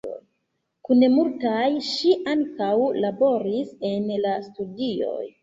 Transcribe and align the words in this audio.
Kun 0.87 1.03
multaj 1.17 1.67
ŝi 1.89 2.15
ankaŭ 2.33 2.71
laboris 3.05 3.77
en 3.93 4.11
la 4.27 4.35
studioj. 4.49 5.23